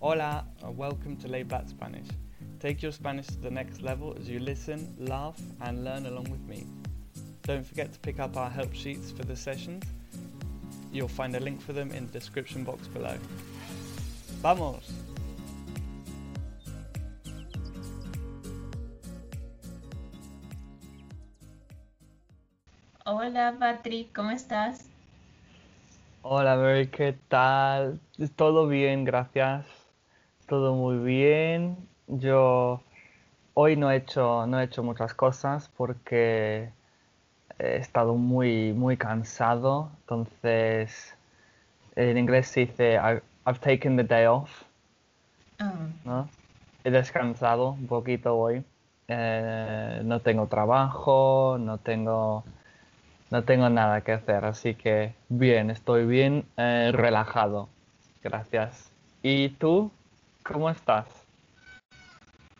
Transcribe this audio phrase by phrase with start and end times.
[0.00, 2.06] Hola, and welcome to Lay Back Spanish.
[2.60, 6.40] Take your Spanish to the next level as you listen, laugh, and learn along with
[6.46, 6.68] me.
[7.42, 9.82] Don't forget to pick up our help sheets for the sessions.
[10.92, 13.18] You'll find a link for them in the description box below.
[14.40, 14.88] ¡Vamos!
[23.04, 24.84] Hola Patrick, ¿cómo estás?
[26.22, 27.98] Hola Mary, ¿qué tal?
[28.36, 29.77] Todo bien, gracias.
[30.48, 31.88] Todo muy bien.
[32.08, 32.82] Yo
[33.54, 36.72] hoy no he hecho, no he hecho muchas cosas porque
[37.58, 39.92] he estado muy, muy cansado.
[40.02, 41.18] Entonces,
[41.96, 44.64] en inglés se dice "I- I've taken the day off,
[45.60, 46.30] Ah, ¿no?
[46.84, 48.64] He descansado un poquito hoy.
[49.08, 52.44] Eh, no tengo trabajo, no tengo,
[53.30, 57.70] no tengo nada que hacer, así que bien, estoy bien eh, relajado.
[58.22, 58.94] Gracias.
[59.22, 59.97] ¿Y tú?
[60.48, 61.04] ¿Cómo estás?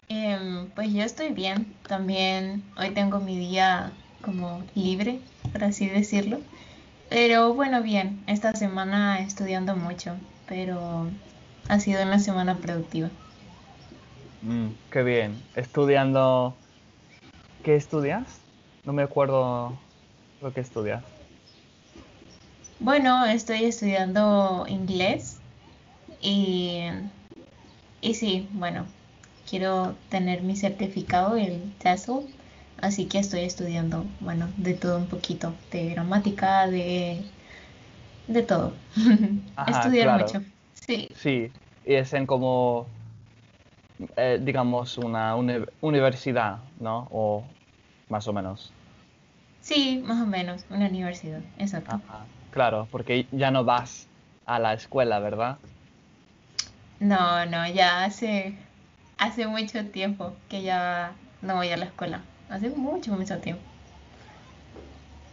[0.08, 1.66] em, pues yo estoy bien.
[1.86, 5.20] También hoy tengo mi día como libre,
[5.52, 6.38] por así decirlo.
[7.08, 8.22] Pero bueno, bien.
[8.26, 11.06] Esta semana estudiando mucho, pero
[11.68, 13.08] ha sido una semana productiva.
[14.42, 15.42] Mm, qué bien.
[15.54, 16.56] Estudiando...
[17.64, 18.40] ¿Qué estudias?
[18.84, 19.78] No me acuerdo
[20.40, 21.02] lo que estudias.
[22.80, 25.38] Bueno, estoy estudiando inglés
[26.22, 26.80] y,
[28.00, 28.86] y sí, bueno,
[29.48, 32.26] quiero tener mi certificado, el TESOL,
[32.78, 37.24] así que estoy estudiando, bueno, de todo un poquito, de gramática, de,
[38.26, 38.74] de todo.
[39.56, 40.10] Ajá, Estudiar claro.
[40.10, 40.42] mucho.
[40.86, 41.52] Sí, Sí,
[41.84, 42.96] y es en como,
[44.16, 47.08] eh, digamos, una uni- universidad, ¿no?
[47.10, 47.56] O
[48.08, 48.76] más o menos.
[49.60, 52.00] sí, más o menos, una universidad, exacto.
[52.06, 54.10] Ajá, claro, porque ya no vas
[54.44, 55.60] a la escuela, ¿verdad?
[57.00, 58.56] No, no, ya hace,
[59.18, 62.24] hace mucho tiempo que ya no voy a la escuela.
[62.48, 63.62] Hace mucho, mucho tiempo.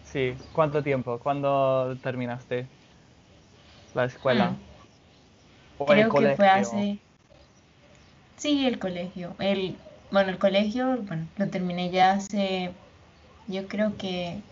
[0.04, 0.38] Sí.
[0.54, 1.20] ¿Cuánto tiempo?
[1.20, 2.72] ¿Cuándo terminaste
[3.94, 4.48] la escuela?
[4.48, 4.66] Hmm,
[5.78, 6.50] ¿O el Creo que fue colegio?
[6.50, 7.00] hace...
[8.38, 9.36] Sí, el colegio.
[9.40, 9.78] El,
[10.12, 12.72] bueno, el colegio, bueno, lo terminé ya hace,
[13.48, 14.44] yo creo que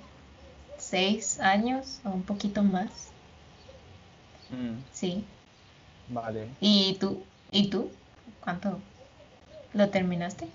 [0.78, 3.13] seis años o un poquito más.
[4.52, 5.25] Mm, Sí.
[6.08, 6.56] Vale.
[6.59, 7.28] ¿Y tú?
[7.52, 7.91] ¿Y tú?
[8.40, 8.81] ¿Cuánto
[9.74, 10.47] lo terminaste?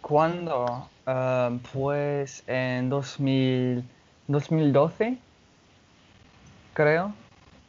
[0.00, 0.90] ¿Cuándo?
[1.06, 3.90] Ah, pues en 2000,
[4.26, 5.22] 2012,
[6.72, 7.16] creo,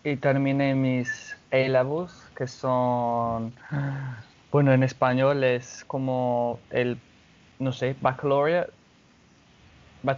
[0.03, 3.55] y terminé mis A-levels, que son,
[4.51, 7.01] bueno, en español es como el,
[7.59, 8.73] no sé, baccalaureate,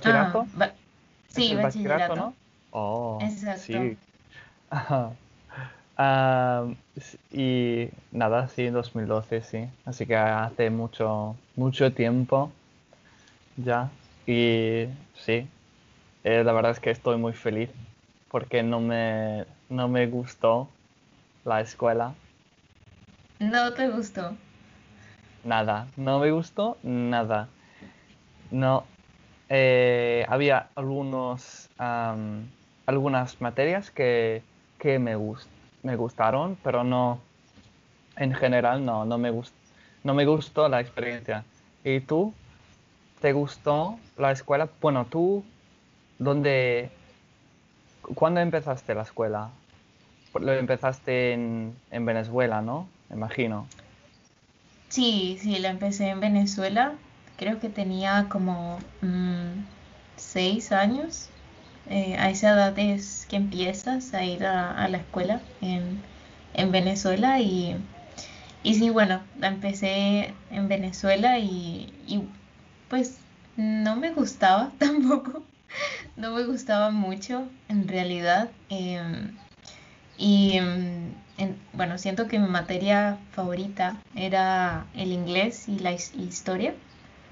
[0.04, 0.76] Ah, bachillerato, ba-
[1.36, 2.16] es sí, bachillerato, bachillerato.
[2.16, 2.38] ¿no?
[2.72, 3.64] Oh, Exacto.
[3.68, 4.00] sí.
[6.96, 9.66] S- y nada, sí, 2012, sí.
[9.86, 12.52] Así que hace mucho, mucho tiempo
[13.58, 13.90] ya.
[14.26, 15.48] Y sí,
[16.24, 17.70] eh, la verdad es que estoy muy feliz
[18.30, 20.68] porque no me, no me gustó
[21.46, 22.14] la escuela.
[23.40, 24.36] ¿No te gustó?
[25.44, 27.48] Nada, no me gustó nada.
[28.52, 28.84] No,
[29.50, 31.70] eh, había algunos,
[32.88, 34.44] algunas materias que,
[34.80, 35.48] que me gus-
[35.86, 37.20] me gustaron, pero no,
[38.18, 39.54] en general no, no me gus-
[40.04, 41.44] no me gustó la experiencia.
[41.84, 42.34] ¿Y tú?
[43.22, 44.68] ¿Te gustó la escuela?
[44.82, 45.44] Bueno, tú,
[46.20, 46.90] ¿dónde,
[48.16, 49.50] cuándo empezaste la escuela?
[50.34, 52.88] Lo empezaste en, en Venezuela, ¿no?
[53.10, 53.68] Me imagino.
[54.90, 56.94] Sí, sí, la empecé en Venezuela.
[57.38, 59.64] Creo que tenía como mm,
[60.18, 61.30] seis años.
[61.90, 66.02] Eh, a esa edad es que empiezas a ir a, a la escuela en,
[66.56, 67.76] en Venezuela y,
[68.64, 72.24] y sí, bueno, la empecé en Venezuela y, y
[72.90, 73.20] pues
[73.58, 75.44] no me gustaba tampoco,
[76.18, 78.50] no me gustaba mucho en realidad.
[78.70, 79.32] em,
[80.18, 81.14] y en-
[81.74, 86.74] bueno, siento que mi materia favorita era el inglés y la his- historia.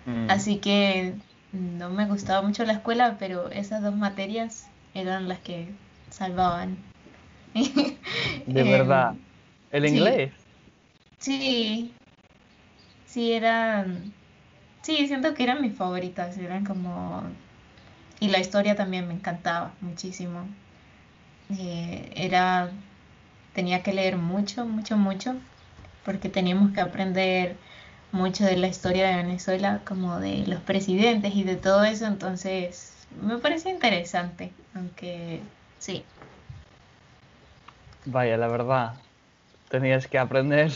[0.06, 1.14] Mm, Así que
[1.54, 5.68] no me gustaba mucho la escuela, pero esas dos materias eran las que
[6.10, 6.78] salvaban.
[8.46, 9.12] de verdad.
[9.12, 9.20] Em,
[9.72, 10.34] ¿El sí, inglés?
[11.20, 11.94] sí,
[13.06, 14.14] sí eran,
[14.84, 17.24] sí, siento que eran mis favoritas, eran como,
[18.20, 20.46] y la historia también me encantaba muchísimo.
[21.58, 22.70] Eh, era,
[23.56, 25.36] tenía que leer mucho, mucho, mucho,
[26.06, 27.58] porque teníamos que aprender
[28.14, 32.94] mucho de la historia de Venezuela, como de los presidentes y de todo eso, entonces
[33.22, 35.42] me parece interesante, aunque
[35.80, 36.04] sí.
[38.06, 38.94] Vaya, la verdad.
[39.70, 40.72] tenías que aprender,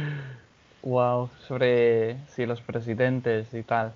[0.82, 3.92] wow, sobre sí, los presidentes y tal.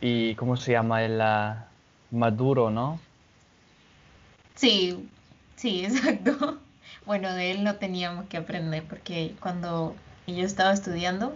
[0.00, 1.66] Y cómo se llama el ah,
[2.10, 2.98] Maduro, ¿no?
[4.56, 5.08] Sí,
[5.54, 6.58] sí, exacto.
[7.06, 9.94] Bueno, de él no teníamos que aprender porque cuando
[10.36, 11.32] yo estaba estudiando,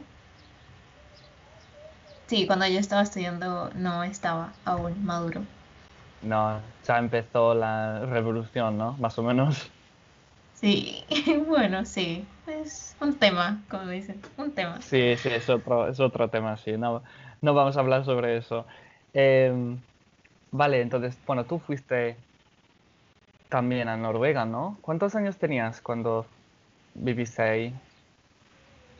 [2.28, 5.46] sí, cuando yo estaba estudiando no estaba aún maduro.
[6.20, 8.96] No, ya empezó la revolución, ¿no?
[8.98, 9.72] Más o menos.
[10.52, 11.06] Sí,
[11.46, 14.80] bueno, sí, es un tema, como dicen, un tema.
[14.80, 17.02] Sí, sí, es otro, es otro tema, sí, no,
[17.40, 18.66] no vamos a hablar sobre eso.
[19.12, 19.82] Em,
[20.50, 22.24] vale, entonces, bueno, tú fuiste
[23.48, 24.78] también a Noruega, ¿no?
[24.82, 26.34] ¿Cuántos años tenías cuando
[26.94, 27.80] viviste ahí?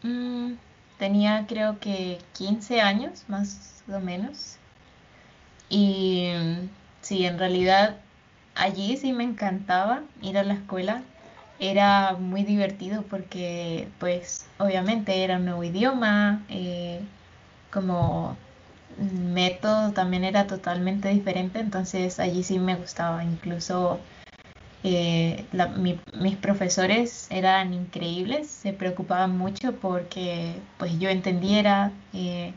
[0.05, 0.55] Mm,
[0.99, 4.57] tenía creo que 15 años, más o menos.
[5.69, 6.31] Y
[7.03, 7.97] sí, en realidad
[8.55, 11.03] allí sí me encantaba ir a la escuela.
[11.59, 17.01] Era muy divertido porque pues obviamente era un nuevo idioma, eh,
[17.73, 18.37] como
[18.99, 23.25] método también era totalmente diferente, entonces allí sí me gustaba.
[23.25, 24.01] Incluso
[24.85, 25.47] eh,
[26.13, 32.53] mis profesores eran increíbles, se preocupaban mucho porque pues yo entendiera eh,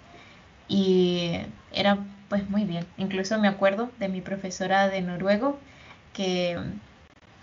[0.67, 1.39] y
[1.73, 1.97] era
[2.27, 2.85] pues muy bien.
[2.97, 5.57] Incluso me acuerdo de mi profesora de noruego
[6.13, 6.57] que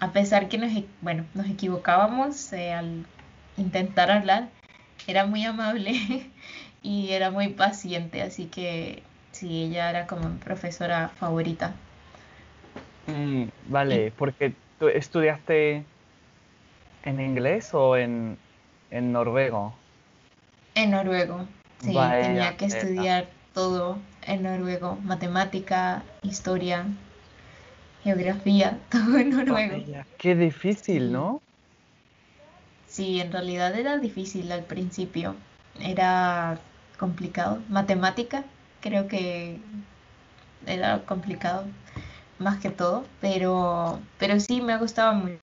[0.00, 3.06] a pesar que nos, e, bueno, nos equivocábamos eh, al
[3.56, 4.50] intentar hablar,
[5.06, 5.94] era muy amable
[6.82, 9.02] y era muy paciente, así que
[9.32, 11.72] sí, ella era como mi profesora favorita.
[13.06, 15.84] Mm, vale, porque tú estudiaste
[17.04, 18.36] en inglés o en,
[18.90, 19.74] en noruego?
[20.74, 21.46] En noruego,
[21.80, 26.86] sí, tenía que estudiar todo en noruego, matemática, historia,
[28.02, 30.04] geografía, todo en noruego.
[30.18, 31.40] qué difícil, ¿no?
[32.88, 35.34] Sí, en realidad era difícil al principio,
[35.80, 36.58] era
[36.98, 37.58] complicado.
[37.68, 38.44] Matemática,
[38.80, 39.58] creo que
[40.66, 41.64] era complicado
[42.38, 45.38] más que todo, pero, pero sí me ha gustado mucho.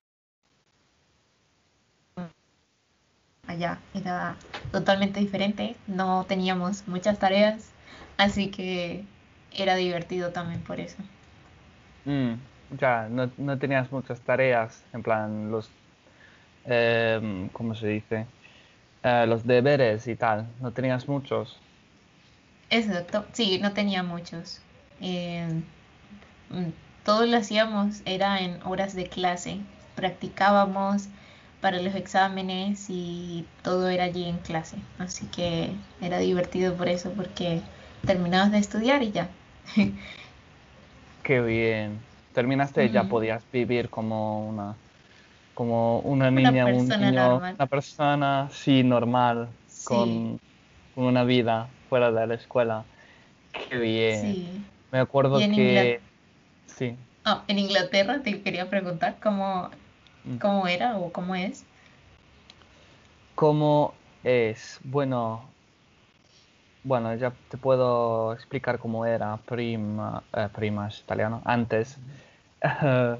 [3.48, 4.36] Allá era
[4.72, 7.72] totalmente diferente, no teníamos muchas tareas,
[8.18, 9.04] así que
[9.54, 10.98] era divertido también por eso.
[12.06, 12.34] Mm,
[12.80, 15.70] ya, no, no, tenías muchas tareas, en plan los,
[16.66, 18.26] eh, ¿cómo se dice?
[19.04, 21.60] Eh, los deberes y tal, no tenías muchos.
[22.70, 24.62] Exacto, sí, no tenía muchos.
[25.02, 25.48] Eh,
[27.06, 29.58] todo lo hacíamos, era en horas de clase,
[29.96, 31.08] practicábamos
[31.62, 34.78] para los exámenes y todo era allí en clase.
[35.00, 35.70] Así que
[36.02, 37.62] era divertido por eso, porque
[38.06, 39.30] terminabas de estudiar y ya.
[41.24, 42.00] Qué bien.
[42.34, 44.76] Terminaste ya podías vivir como una
[45.54, 49.50] como una niña, una persona una persona sí normal
[49.84, 50.40] con,
[50.96, 52.84] una vida fuera de la escuela.
[53.70, 54.66] Qué bien.
[54.92, 56.02] Me acuerdo que
[56.76, 56.96] Sí.
[57.24, 59.70] Ah, en Inglaterra te quería preguntar cómo,
[60.26, 60.38] mm.
[60.38, 61.64] cómo era o cómo es.
[63.36, 64.80] ¿Cómo es?
[64.84, 65.52] Bueno,
[66.84, 71.98] bueno, ya te puedo explicar cómo era prima, eh, prima es italiano, antes,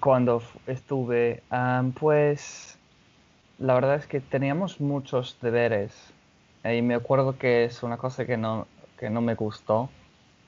[0.00, 1.42] cuando estuve,
[1.98, 2.78] pues
[3.58, 5.92] la verdad es que teníamos muchos deberes
[6.64, 8.66] y me acuerdo que es una cosa que no,
[8.98, 9.90] que no me gustó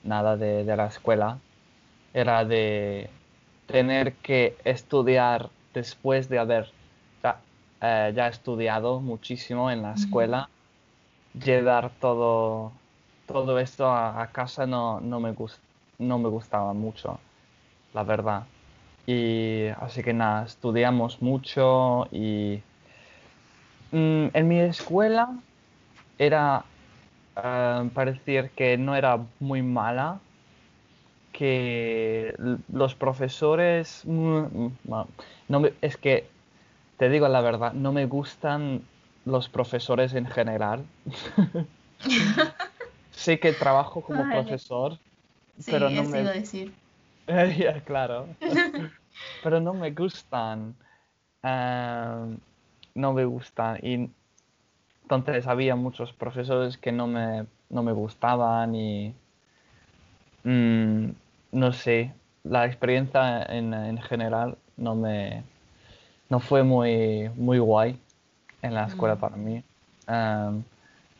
[0.03, 1.39] nada de, la escuela,
[2.13, 3.09] era de
[3.67, 6.71] tener que estudiar después de haber
[7.23, 7.39] ya,
[7.81, 10.49] eh, estudiado muchísimo en la escuela,
[11.33, 12.71] llevar todo,
[13.27, 15.35] todo esto a, casa no, no, me
[15.99, 17.19] no me gustaba mucho,
[17.93, 18.43] la verdad.
[19.05, 22.61] Y así que nada, estudiamos mucho y
[23.91, 25.29] mm, en mi escuela
[26.19, 26.63] era
[27.39, 30.19] uh, parecer que no era muy mala,
[31.31, 32.33] que
[32.71, 34.71] los profesores, mm, mm,
[35.47, 36.25] no, es que,
[36.97, 38.81] te digo la verdad, no me gustan
[39.25, 40.83] los profesores en general.
[43.11, 44.97] sé que trabajo como profesor,
[45.65, 46.23] pero no me...
[46.23, 46.73] decir.
[47.85, 48.27] claro.
[49.43, 50.75] pero no me gustan.
[51.43, 52.25] Ah,
[52.95, 53.77] no me gustan.
[53.81, 54.09] Y
[55.15, 59.13] entonces había muchos profesores que no me, no me gustaban y
[60.43, 61.09] mm,
[61.51, 62.13] no sé,
[62.43, 65.43] la experiencia en, general no me
[66.29, 67.99] no fue muy, muy guay
[68.61, 69.19] en la escuela mm.
[69.19, 69.63] para mí.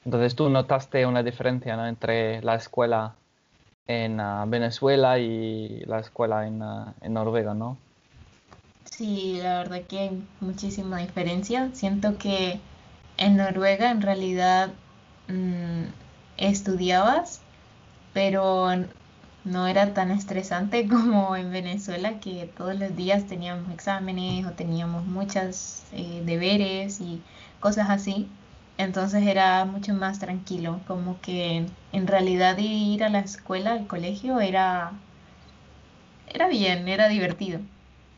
[0.06, 3.16] entonces tú notaste una diferencia entre la escuela
[3.88, 7.76] en ah, Venezuela y la escuela en, ah, en Noruega, ¿no?
[8.86, 11.70] Sí, la verdad que hay muchísima diferencia.
[11.74, 12.60] Siento que
[13.20, 14.72] en Noruega en realidad
[15.28, 15.84] mm,
[16.38, 17.42] estudiabas,
[18.14, 18.70] pero
[19.44, 25.06] no era tan estresante como en Venezuela, que todos los días teníamos exámenes o teníamos
[25.06, 27.22] muchos eh, deberes y
[27.60, 28.28] cosas así.
[28.78, 34.40] Entonces era mucho más tranquilo, como que en realidad ir a la escuela, al colegio,
[34.40, 34.94] era,
[36.34, 37.60] era bien, era divertido.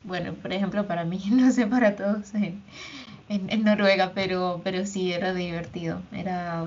[0.03, 2.33] Bueno, por ejemplo, para mí, no sé para todos
[3.33, 6.65] en, en, Noruega, pero, pero sí era divertido, era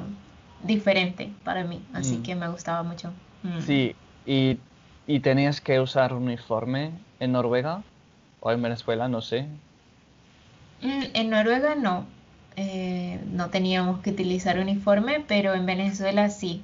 [0.65, 2.23] diferente para mí, así Mm.
[2.23, 3.09] que me gustaba mucho.
[3.43, 3.61] Mm.
[3.67, 3.95] Sí,
[4.27, 4.59] y,
[5.07, 6.91] y tenías que usar uniforme
[7.21, 7.83] en Noruega
[8.41, 9.47] o en Venezuela, no sé.
[10.83, 12.07] Mm, En Noruega no,
[12.57, 16.63] eh, no teníamos que utilizar uniforme, pero en Venezuela sí.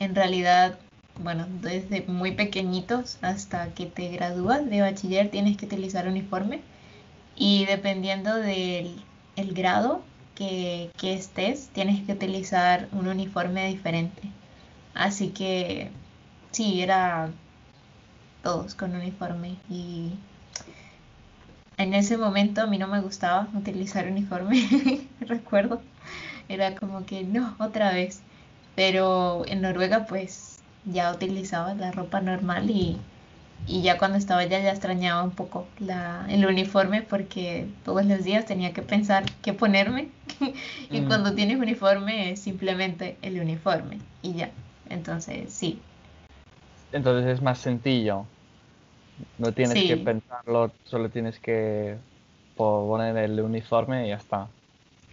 [0.00, 0.78] En realidad,
[1.22, 6.60] bueno, desde muy pequeñitos hasta que te gradúas de bachiller tienes que utilizar uniforme
[7.36, 9.02] y dependiendo del
[9.36, 10.02] el grado
[10.34, 14.22] que, que estés, tienes que utilizar un uniforme diferente.
[14.94, 15.90] Así que
[16.52, 17.30] sí, era
[18.42, 20.12] todos con uniforme y
[21.76, 25.80] en ese momento a mí no me gustaba utilizar uniforme, recuerdo.
[26.48, 28.20] Era como que no, otra vez.
[28.76, 32.98] Pero en Noruega pues ya utilizaba la ropa normal y,
[33.66, 38.24] y ya cuando estaba allá ya extrañaba un poco la, el uniforme porque todos los
[38.24, 40.08] días tenía que pensar qué ponerme.
[40.92, 41.06] Y Mm.
[41.08, 44.50] cuando tienes uniforme es simplemente el uniforme y ya.
[44.90, 45.80] Entonces sí,
[46.92, 48.26] Entonces es más sencillo.
[49.38, 51.98] No tienes que pensarlo, solo tienes que
[52.56, 54.48] po- poner el uniforme y ya está.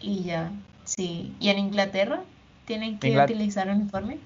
[0.01, 0.51] Y ya,
[0.83, 1.31] sí.
[1.39, 2.23] ¿Y en Inglaterra
[2.65, 4.17] tienen que utilizar uniforme?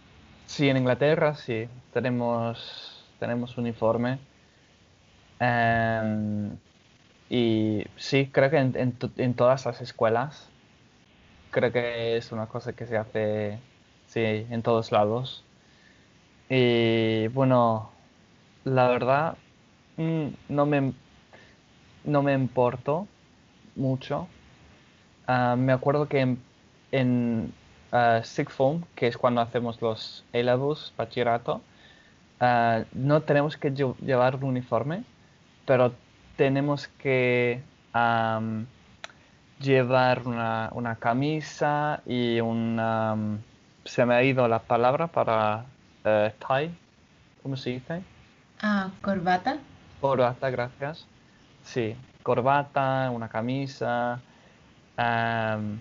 [0.48, 2.95] Sí, en Inglaterra sí, tenemos,
[3.26, 4.20] tenemos uniforme.
[5.40, 6.60] Em,
[7.30, 10.54] y sí, creo que en, en en todas las escuelas,
[11.52, 13.60] creo que es una cosa que se hace,
[14.06, 15.44] sí, en todos lados.
[16.50, 17.92] Y bueno,
[18.64, 19.38] la verdad,
[19.98, 20.94] mm, no me,
[22.04, 23.08] no me importó
[23.76, 24.28] mucho.
[25.28, 26.44] Ah, me acuerdo que en,
[26.92, 27.54] en
[27.92, 31.62] ah, Sixth Form, que es cuando hacemos los A-levels, bachillerato,
[32.40, 35.04] ah, no tenemos que lle- llevar un uniforme,
[35.66, 35.92] pero
[36.36, 37.62] tenemos que
[37.94, 38.66] am,
[39.60, 42.80] llevar una, una camisa y un...
[42.80, 43.40] am,
[43.86, 45.66] se me ha ido la palabra para
[46.04, 46.72] eh, tie,
[47.42, 48.02] ¿cómo se dice?
[48.62, 49.60] Ah, corbata.
[50.00, 51.08] Corbata, gracias.
[51.64, 54.22] Sí, corbata, una camisa,
[54.98, 55.80] am,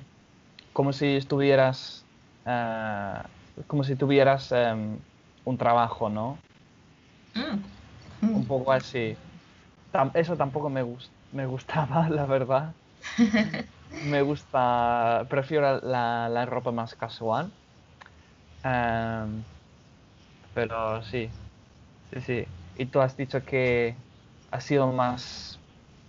[0.73, 2.05] como si estuvieras,
[2.45, 3.25] ah,
[3.67, 4.99] como si tuvieras em,
[5.45, 6.39] un trabajo, ¿no?
[8.23, 8.35] Mm.
[8.35, 9.17] Un poco así.
[10.15, 10.83] Eso tampoco me
[11.31, 12.75] me gustaba, la verdad.
[14.13, 17.53] Me gusta, prefiero la, la ropa más casual.
[18.65, 19.45] Am,
[20.53, 21.31] pero sí,
[22.13, 22.47] sí, sí.
[22.77, 23.97] Y tú has dicho que
[24.51, 25.61] ha sido más,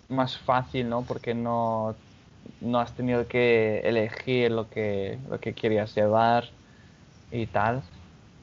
[0.10, 1.06] más fácil, ¿no?
[1.06, 1.98] Porque no,
[2.60, 6.46] no has tenido que elegir lo que, lo que querías llevar
[7.32, 7.84] y tal.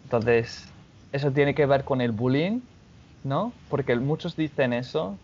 [0.05, 0.72] Entonces,
[1.13, 2.63] eso tiene que ver con el bullying,
[3.23, 3.63] ¿no?
[3.69, 5.23] Porque muchos dicen eso,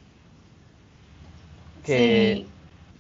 [1.83, 2.52] que, Sí,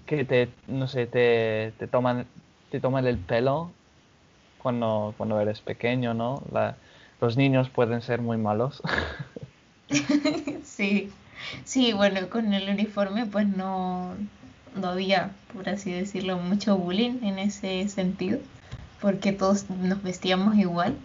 [0.06, 2.32] que te, no sé, te, te toman,
[2.68, 3.76] te toman el pelo
[4.58, 6.46] cuando, cuando eres pequeño, ¿no?
[6.52, 6.80] La-
[7.20, 8.82] los niños pueden ser muy malos.
[10.64, 11.10] sí.
[11.64, 14.16] Sí, bueno, con el uniforme pues no,
[14.74, 18.40] no había, por así decirlo, mucho bullying en ese sentido,
[19.00, 20.98] porque todos nos vestíamos igual.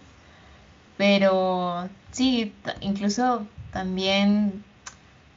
[0.96, 4.64] Pero sí, incluso también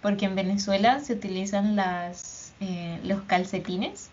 [0.02, 4.10] porque en Venezuela se utilizan las, eh, los calcetines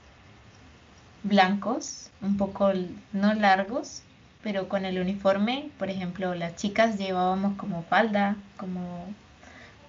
[1.22, 2.72] blancos, un poco
[3.12, 4.02] no largos,
[4.42, 9.06] pero con el uniforme, por ejemplo, las chicas llevábamos como falda, como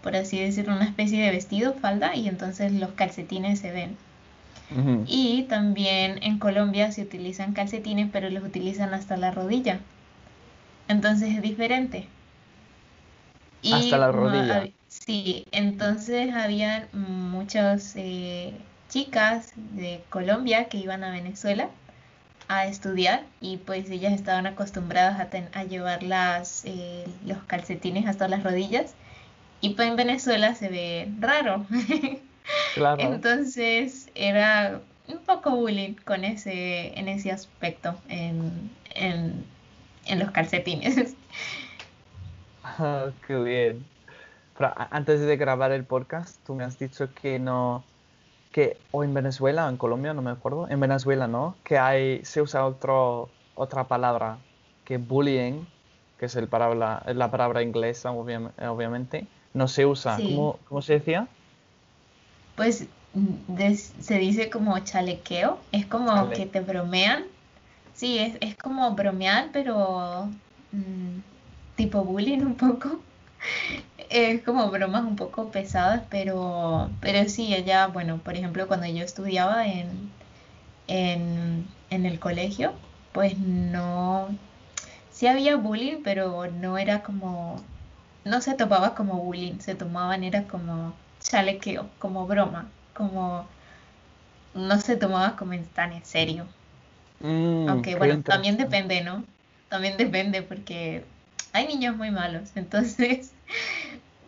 [0.01, 3.97] por así decirlo, una especie de vestido, falda, y entonces los calcetines se ven.
[5.07, 9.79] Y también en Colombia se utilizan calcetines, pero los utilizan hasta la rodilla.
[10.87, 12.07] Entonces es diferente.
[13.69, 14.71] Hasta Y la ma- rodilla.
[14.87, 18.53] sí, entonces había muchas eh,
[18.89, 21.69] chicas de Colombia que iban a Venezuela
[22.49, 28.07] a estudiar y pues ellas estaban acostumbradas a, ten- a llevar las, eh, los calcetines
[28.07, 28.93] hasta las rodillas
[29.61, 31.65] y pues en Venezuela se ve raro.
[32.73, 33.01] Claro.
[33.13, 39.45] Entonces era un poco bullying con ese, en ese aspecto en, en,
[40.05, 41.15] en los calcetines.
[42.63, 43.85] Ah, qué bien.
[44.57, 47.83] Pero antes de grabar el podcast, tú me has dicho que no,
[48.51, 51.55] que, o en Venezuela, en Colombia, no me acuerdo, en Venezuela, ¿no?
[51.63, 54.37] Que hay, se usa otro, otra palabra,
[54.83, 55.63] que bullying,
[56.17, 60.17] que es el palabra, la palabra inglesa, obvia- obviamente, no se usa.
[60.17, 60.23] Sí.
[60.35, 61.27] ¿Cómo, cómo se decía?
[62.55, 67.25] Pues mm, des- se dice como chalequeo, es como Chale- que te bromean.
[67.95, 70.29] Sí, es, es como bromear, pero
[70.71, 71.19] mm,
[71.75, 72.99] tipo bullying un poco.
[74.09, 79.03] Es como bromas un poco pesadas, pero, pero sí, ella, bueno, por ejemplo, cuando yo
[79.03, 80.11] estudiaba en,
[80.87, 82.73] en, en el colegio,
[83.13, 84.29] pues no,
[85.11, 87.57] sí había bullying, pero no era como,
[88.25, 93.47] no se tomaba como bullying, se tomaban, era como chalequeo, como broma, como
[94.55, 96.47] no se tomaba como tan en serio.
[97.19, 99.25] Mm, Aunque bueno, también depende, ¿no?
[99.69, 101.03] También depende porque
[101.53, 103.33] hay niños muy malos, entonces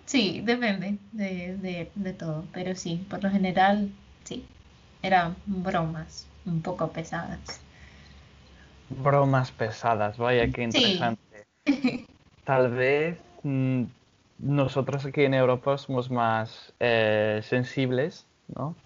[0.05, 3.91] sí, depende de, de, de todo, pero sí, por lo general,
[4.25, 4.45] sí,
[5.01, 7.61] eran bromas un poco pesadas.
[8.89, 11.47] Bromas pesadas, vaya, qué Sí, interesante.
[12.43, 13.85] Tal vez mm,
[14.37, 18.81] nosotros aquí en Europa somos más eh, sensibles, ¿no?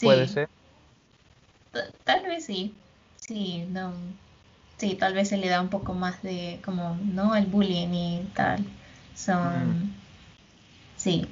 [0.00, 0.48] Puede sí, ser.
[1.72, 2.74] Ta- tal vez sí,
[3.16, 3.94] sí, no,
[4.78, 7.36] sí, tal vez se le da un poco más de como, ¿no?
[7.36, 8.64] El bullying y tal,
[9.42, 9.94] Mm, son,
[10.96, 11.26] sí,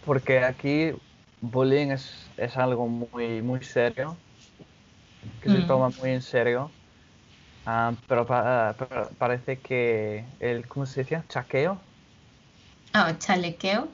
[0.00, 0.92] Porque aquí
[1.40, 4.22] bullying es, es algo muy, muy serio,
[5.40, 5.62] que se mm.
[5.62, 6.72] toma muy en serio,
[7.66, 8.76] ah, pero, pa-
[9.18, 11.26] parece que el, ¿cómo se decía?
[11.28, 11.82] Chaqueo,
[12.92, 13.86] Ah, chalequeo.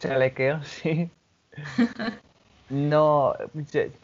[0.00, 1.12] chalequeo, sí.
[2.70, 3.34] No,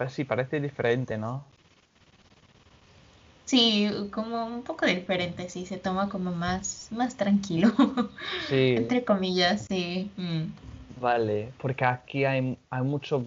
[0.09, 1.55] sí, parece diferente, ¿no?
[3.47, 7.69] Sí, como un poco diferente, sí, se toma como más, más tranquilo,
[8.39, 10.13] Sí, entre comillas, sí.
[10.17, 10.45] mm.
[10.89, 13.27] vale, porque aquí hay, hay mucho,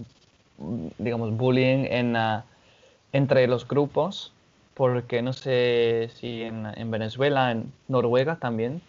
[0.97, 2.45] digamos, bullying en, ah,
[3.11, 4.35] entre los grupos,
[4.73, 8.83] porque no sé si en, en Venezuela, en Noruega también,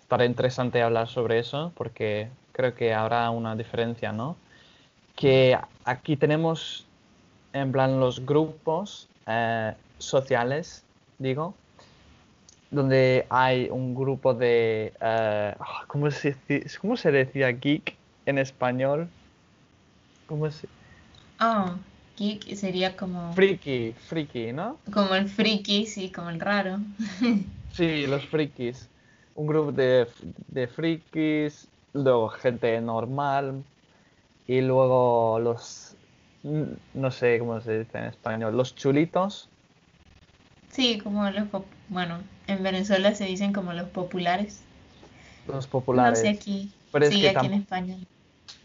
[0.00, 4.36] estará interesante hablar sobre eso, porque creo que habrá una diferencia, ¿no?
[5.16, 6.84] Que aquí tenemos,
[7.52, 10.84] en plan, los grupos eh, sociales,
[11.18, 11.54] digo,
[12.70, 16.36] donde hay un grupo de, eh, ah, ¿cómo se,
[16.80, 19.08] cómo se decía geek en español?
[20.26, 20.68] ¿Cómo se?
[21.38, 21.74] Ah,
[22.18, 24.76] geek sería como, Friki, friki, ¿no?
[24.92, 26.78] como el friki, sí, como el raro.
[27.72, 28.88] Sí, los frikis.
[29.34, 30.08] Un grupo de,
[30.48, 33.62] de frikis, luego gente normal
[34.46, 35.96] y luego los,
[36.42, 39.52] no sé cómo se dice en español, los chulitos,
[40.70, 41.48] Sí, como los,
[41.88, 44.62] bueno, en Venezuela se dicen como los populares.
[45.44, 46.28] los No sé populares.
[46.28, 47.96] aquí, Pero es sí, que aquí en España.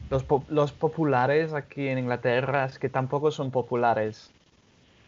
[0.10, 4.36] los, po- los populares aquí en Inglaterra es que tampoco son populares.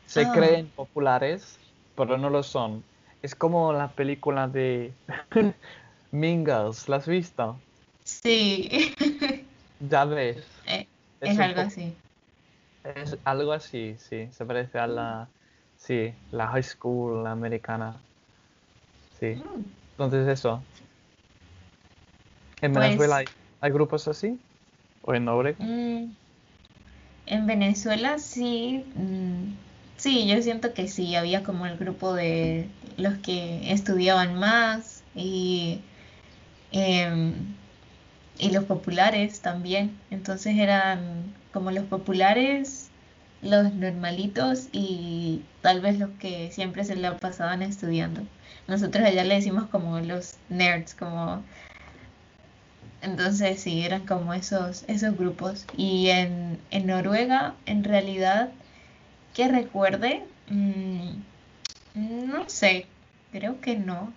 [0.06, 1.62] Se Ah, creen populares,
[1.96, 2.88] pero no lo son.
[3.22, 4.98] Es como la película de
[6.46, 7.66] Girls, ¿la has visto?
[8.06, 8.70] sí,
[9.80, 10.63] Ya ves,
[11.24, 11.98] es algo así.
[12.84, 15.32] es algo así, sí, se parece a la,
[15.76, 18.06] sí, la high school americana,
[19.12, 19.36] sí.
[19.36, 19.64] Mm,
[19.98, 20.68] Entonces eso,
[22.62, 24.44] ¿en Venezuela Pues, hay, hay grupos así?
[25.02, 25.60] ¿O en Noruega?
[25.60, 26.14] mm,
[27.26, 29.54] En Venezuela sí, mm,
[29.98, 35.80] sí, yo siento que sí, había como el grupo de los que estudiaban más y,
[36.72, 37.34] em,
[38.40, 39.98] y los populares también.
[40.12, 42.90] Entonces eran como los populares,
[43.42, 48.22] los normalitos y tal vez los que siempre se la pasaban estudiando.
[48.68, 51.44] Nosotros allá le decimos como los nerds, como
[53.04, 55.66] entonces sí, eran como esos, esos grupos.
[55.78, 58.50] Y en, en Noruega, en realidad,
[59.34, 61.10] que recuerde, mm,
[61.96, 62.88] no sé,
[63.32, 64.14] creo que no.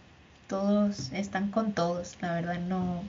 [0.48, 3.02] Todos están con todos, la verdad no.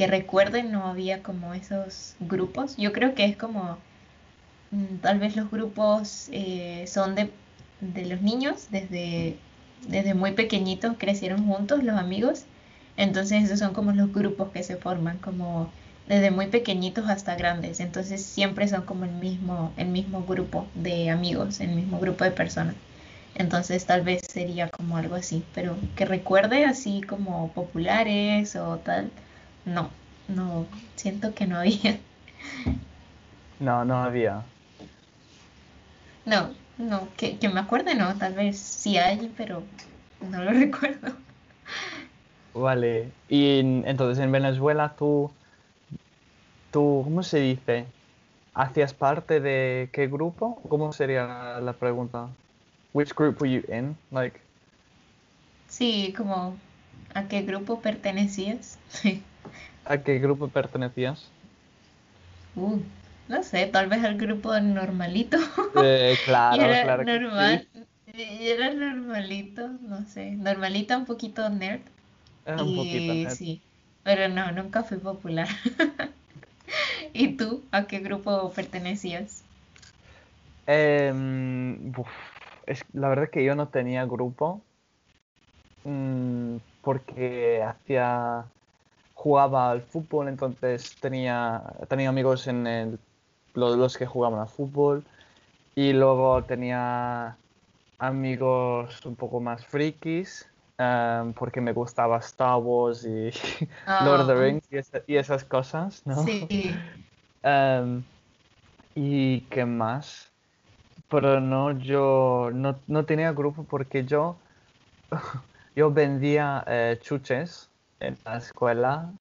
[0.00, 2.76] Que recuerde, no había como esos grupos.
[2.78, 3.76] Yo creo que es como,
[4.70, 7.30] mm, tal vez los grupos eh, son de,
[7.80, 9.36] de los niños, desde,
[9.88, 12.44] desde muy pequeñitos crecieron juntos los amigos
[12.96, 15.72] entonces esos son como los grupos que se forman, como
[16.08, 17.80] desde muy pequeñitos hasta grandes.
[17.80, 22.32] Entonces siempre son como el mismo, el mismo grupo de amigos, el mismo grupo de
[22.32, 22.76] personas.
[23.34, 29.10] Entonces tal vez sería como algo así, pero que recuerde así como populares o tal,
[29.64, 29.90] no,
[30.28, 31.98] no, siento que no había.
[33.60, 34.44] No, no había.
[36.24, 39.62] No, no, que, que me acuerde no, tal vez sí hay, pero
[40.30, 41.12] no lo recuerdo.
[42.54, 43.12] Vale.
[43.28, 45.36] Y en- entonces en Venezuela tú
[46.70, 47.92] ¿Tú, cómo se dice?
[48.54, 50.62] ¿Hacías parte de qué grupo?
[50.68, 52.36] ¿Cómo sería la, la pregunta?
[52.92, 53.98] Which group were you in?
[54.10, 54.40] Like,
[55.68, 56.56] Sí, como
[57.14, 58.78] ¿a qué grupo pertenecías?
[59.84, 61.30] ¿a qué grupo pertenecías?
[62.56, 62.78] Uh,
[63.28, 65.38] no sé, tal vez al grupo normalito.
[65.74, 66.16] Eh,
[66.52, 67.68] Y claro, era claro que normal.
[67.68, 67.68] sí.
[68.12, 70.32] Y era normalito, no sé.
[70.32, 71.80] Normalita, un poquito nerd.
[72.44, 73.38] Era un poquito nerd.
[73.38, 73.62] sí,
[74.02, 75.48] pero no, nunca fui popular.
[77.12, 77.62] ¿Y tú?
[77.72, 79.44] ¿A qué grupo pertenecías?
[80.66, 82.08] Em, uf,
[82.66, 84.62] es, la verdad es que yo no tenía grupo
[85.84, 88.44] mm, porque hacía
[89.22, 93.00] jugaba al fútbol, entonces tenía, tenía amigos en el,
[93.54, 95.06] los, los que jugaban al fútbol
[95.74, 97.38] y luego tenía
[97.98, 103.30] amigos un poco más frikis em, porque me gustaba Star Wars y
[103.98, 106.34] Lord of the Ah, Rings y, esa- y esas cosas, ¿no?
[106.38, 106.46] sí.
[107.42, 108.04] Em,
[108.94, 110.34] ¿y qué más?
[111.08, 114.42] Pero no, yo no, no tenía grupo porque yo,
[115.76, 117.69] yo vendía eh, chuches
[118.00, 119.12] en la escuela,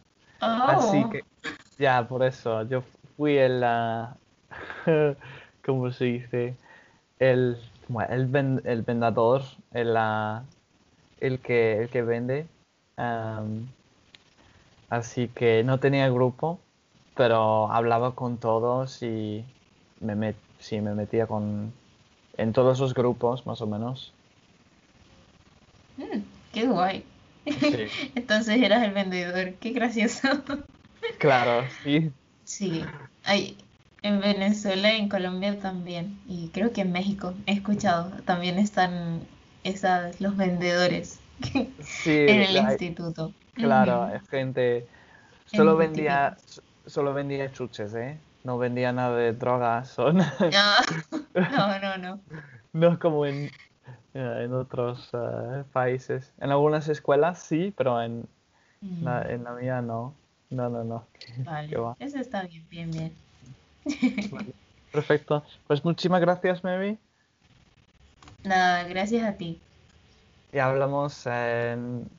[0.68, 1.24] así Oh, que
[1.78, 2.84] ya por eso yo
[3.18, 4.16] fui el, ah,
[5.66, 6.56] ¿cómo se dice?
[7.20, 7.58] El,
[8.10, 10.44] el, ven- el vendedor, el, ah,
[11.20, 12.48] el que, el que vende.
[12.98, 13.68] am,
[14.90, 16.60] así que no tenía grupo,
[17.16, 19.44] pero hablaba con todos y
[20.02, 21.74] me met, sí, me metía con,
[22.38, 24.14] en todos los grupos, más o menos.
[25.98, 26.22] mm,
[26.54, 27.04] qué guay.
[27.50, 27.90] Sí.
[28.16, 30.28] Entonces eras el vendedor, qué gracioso.
[31.20, 32.12] Claro, sí.
[32.44, 32.82] Sí,
[33.24, 33.58] hay
[34.02, 39.28] en Venezuela y en Colombia también, y creo que en México he escuchado, también están
[39.64, 41.20] esas, los vendedores
[41.80, 43.34] Sí, en el instituto.
[43.54, 44.88] claro, es gente,
[45.52, 46.36] Es solo vendía,
[46.86, 48.22] solo vendía chuches, ¿eh?
[48.44, 50.36] No vendía nada de drogas nada.
[50.54, 50.82] Ah,
[51.52, 52.24] no, no, no.
[52.74, 53.50] No como en,
[54.20, 56.34] en otros eh, países.
[56.40, 58.28] En algunas escuelas sí, pero en
[59.02, 60.14] la, Mm, en la mía no.
[60.50, 61.06] No, no, no.
[62.00, 63.14] Eso está bien, bien, bien.
[64.32, 64.54] Vale.
[64.92, 65.44] Perfecto.
[65.68, 66.98] Pues muchísimas gracias, Mary.
[68.44, 69.60] Nada, gracias a ti.
[70.52, 72.10] Y hablamos en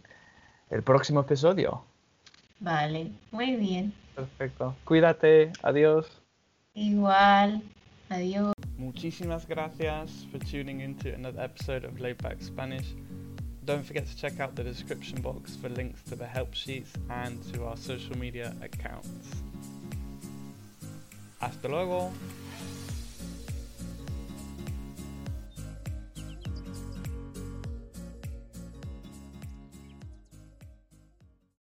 [0.71, 1.83] el próximo episodio.
[2.61, 3.93] Vale, muy bien.
[4.15, 4.75] Perfecto.
[4.85, 5.51] Cuídate.
[5.63, 6.23] Adiós.
[6.75, 7.63] Igual,
[8.11, 8.60] adiós.
[8.81, 12.95] Muchísimas gracias for tuning in to another episode of Laid Back Spanish.
[13.67, 17.39] Don't forget to check out the description box for links to the help sheets and
[17.53, 19.43] to our social media accounts.
[21.43, 22.11] Hasta luego.